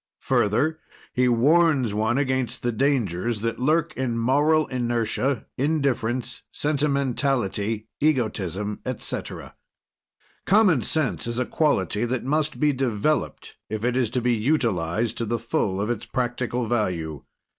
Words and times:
Further, 0.21 0.79
he 1.13 1.29
warns 1.29 1.93
one 1.93 2.17
against 2.17 2.63
the 2.63 2.71
dangers 2.71 3.41
that 3.41 3.59
lurk 3.59 3.95
in 3.95 4.17
moral 4.17 4.65
inertia, 4.65 5.45
indifference, 5.59 6.41
sentimentality, 6.51 7.87
egotism, 7.99 8.79
etc. 8.83 9.53
Common 10.47 10.81
Sense 10.81 11.27
is 11.27 11.37
a 11.37 11.45
quality 11.45 12.03
that 12.05 12.23
must 12.23 12.59
be 12.59 12.73
developed 12.73 13.57
if 13.69 13.85
it 13.85 13.95
is 13.95 14.09
to 14.09 14.21
be 14.21 14.33
utilized 14.33 15.19
to 15.19 15.25
the 15.27 15.37
full 15.37 15.79
of 15.79 15.91
its 15.91 16.07
practical 16.07 16.65
value. 16.65 17.23